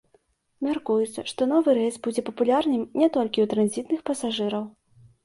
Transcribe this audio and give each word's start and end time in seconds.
Мяркуецца, 0.67 1.19
што 1.31 1.47
новы 1.51 1.75
рэйс 1.79 1.99
будзе 2.07 2.23
папулярным 2.29 2.81
не 3.01 3.11
толькі 3.19 3.39
ў 3.45 3.53
транзітных 3.53 3.99
пасажыраў. 4.13 4.65